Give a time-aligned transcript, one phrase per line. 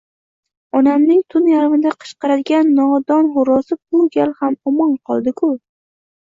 [0.77, 5.53] onamning tun yarmida qichqiradigan nodon xo’rozi bu gal ham omon qoldi-ku.